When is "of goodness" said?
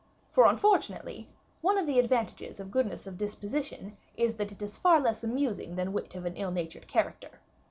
2.59-3.05